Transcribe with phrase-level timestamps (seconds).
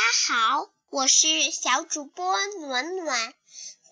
[0.00, 3.34] 大家好，我是小主播暖暖。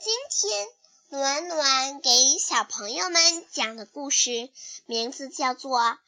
[0.01, 0.69] 今天
[1.11, 4.49] 暖暖给小朋友们讲的故事
[4.87, 5.79] 名字叫做《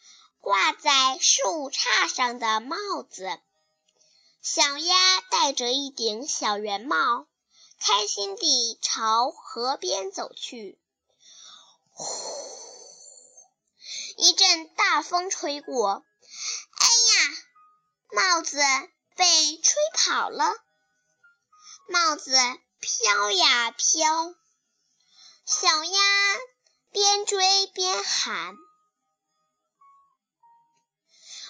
[0.40, 3.24] 挂在树杈上的帽子》。
[4.40, 7.26] 小鸭戴着一顶小圆帽，
[7.78, 10.80] 开心地朝河边走去。
[11.90, 12.06] 呼，
[14.16, 16.06] 一阵大风吹过，
[16.78, 17.36] 哎呀，
[18.12, 18.58] 帽子！
[19.20, 20.56] 被吹跑了，
[21.88, 22.32] 帽子
[22.80, 24.34] 飘呀飘，
[25.44, 26.00] 小鸭
[26.90, 28.56] 边追边喊：“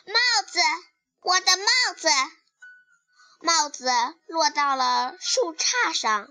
[0.05, 0.15] 帽
[0.49, 0.59] 子，
[1.21, 2.09] 我的帽子！”
[3.39, 3.89] 帽子
[4.27, 6.27] 落到了树杈上，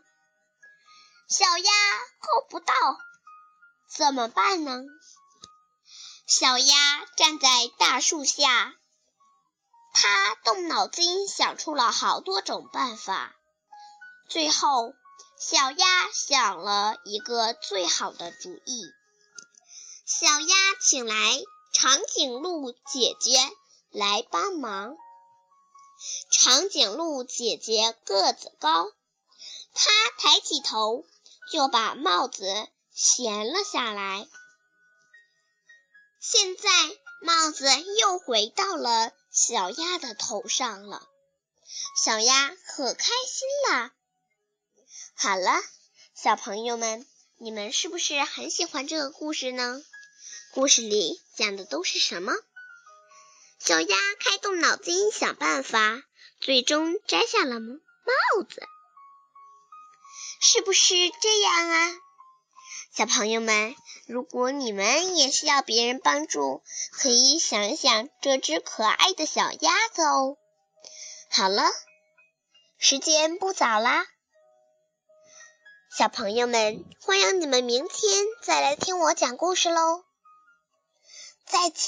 [1.29, 1.71] 小鸭
[2.19, 2.73] 够不到，
[3.95, 4.83] 怎么办呢？
[6.27, 8.73] 小鸭站在大树下。
[10.01, 13.35] 他动脑筋想出了好多种办法，
[14.29, 14.93] 最后
[15.37, 18.85] 小鸭想了一个最好的主意。
[20.05, 21.15] 小鸭请来
[21.73, 23.37] 长颈鹿姐姐
[23.91, 24.95] 来帮忙。
[26.31, 28.89] 长颈鹿姐姐个子高，
[29.73, 31.03] 她抬起头
[31.51, 34.25] 就把帽子衔了下来。
[36.21, 36.69] 现在
[37.21, 37.65] 帽子
[37.97, 39.11] 又回到了。
[39.31, 41.07] 小鸭的头上了，
[42.03, 43.93] 小鸭可开心啦。
[45.15, 45.61] 好了，
[46.15, 47.05] 小朋友们，
[47.37, 49.83] 你们是不是很喜欢这个故事呢？
[50.51, 52.33] 故事里讲的都是什么？
[53.59, 56.01] 小鸭开动脑筋想办法，
[56.39, 57.75] 最终摘下了帽
[58.49, 58.63] 子，
[60.41, 61.91] 是不是这样啊？
[62.99, 63.75] 小朋友们，
[64.07, 66.61] 如果你们也需要别人帮助，
[66.91, 70.35] 可以想一想这只可爱的小鸭子哦。
[71.29, 71.63] 好了，
[72.77, 74.05] 时间不早啦，
[75.97, 80.03] 小朋友们，欢迎你们明天再来听我讲故事喽。
[81.45, 81.87] 再见。